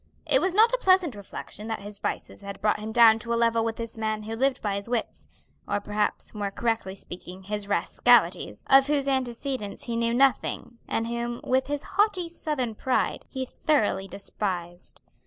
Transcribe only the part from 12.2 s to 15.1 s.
Southern pride, he thoroughly despised.